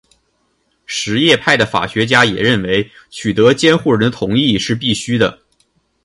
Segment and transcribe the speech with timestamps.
[0.87, 5.43] 什叶派的法学家也认为取得监护人同意是必须的。